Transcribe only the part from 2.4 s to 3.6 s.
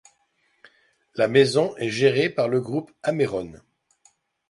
le groupe Ameron.